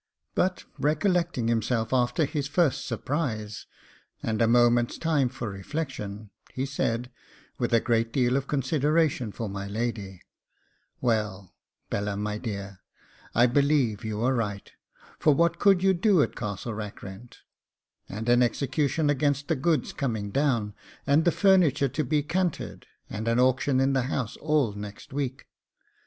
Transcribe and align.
But 0.33 0.65
recollecting 0.79 1.47
himself 1.47 1.93
after 1.93 2.25
his 2.25 2.47
first 2.47 2.87
surprise, 2.87 3.67
and 4.23 4.41
a 4.41 4.47
moment's 4.47 4.97
time 4.97 5.29
for 5.29 5.47
reflection, 5.51 6.31
he 6.51 6.65
said, 6.65 7.11
with 7.59 7.71
a 7.71 7.79
great 7.79 8.11
deal 8.11 8.35
of 8.35 8.47
consideration 8.47 9.31
for 9.31 9.47
my 9.47 9.67
lady, 9.67 10.23
'Well, 11.01 11.53
Bella, 11.91 12.17
my 12.17 12.39
dear, 12.39 12.79
I 13.35 13.45
believe 13.45 14.03
you 14.03 14.23
are 14.23 14.33
right; 14.33 14.71
for 15.19 15.35
what 15.35 15.59
could 15.59 15.83
you 15.83 15.93
do 15.93 16.23
at 16.23 16.35
Castle 16.35 16.73
Rackrent, 16.73 17.37
and 18.09 18.27
an 18.27 18.41
execution 18.41 19.07
against 19.07 19.49
the 19.49 19.55
goods 19.55 19.93
coming 19.93 20.31
down, 20.31 20.73
and 21.05 21.25
the 21.25 21.31
furniture 21.31 21.89
to 21.89 22.03
be 22.03 22.23
canted, 22.23 22.87
and 23.07 23.27
an 23.27 23.39
auction 23.39 23.79
in 23.79 23.93
the 23.93 24.01
house 24.09 24.35
all 24.37 24.73
next 24.73 25.13
week? 25.13 25.45